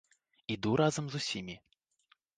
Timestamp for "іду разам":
0.55-1.05